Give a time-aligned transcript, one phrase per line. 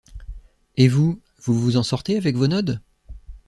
[0.77, 2.81] Et vous, vous vous en sortez avec vos nodes?